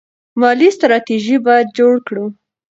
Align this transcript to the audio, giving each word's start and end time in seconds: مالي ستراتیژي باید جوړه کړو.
مالي 0.39 0.69
ستراتیژي 0.77 1.37
باید 1.45 1.67
جوړه 1.77 1.99
کړو. 2.07 2.25